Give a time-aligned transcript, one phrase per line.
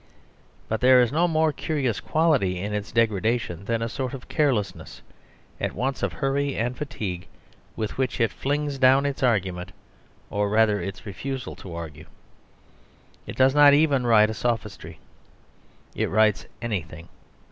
[0.67, 5.03] But there is no more curious quality in its degradation than a sort of carelessness,
[5.59, 7.27] at once of hurry and fatigue,
[7.75, 9.73] with which it flings down its argument
[10.31, 12.07] or rather its refusal to argue.
[13.27, 14.97] It does not even write sophistry:
[15.93, 17.07] it writes anything.